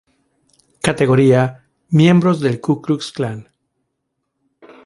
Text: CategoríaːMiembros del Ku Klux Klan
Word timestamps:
CategoríaːMiembros 0.85 2.39
del 2.43 2.57
Ku 2.65 2.73
Klux 2.81 3.11
Klan 3.17 3.39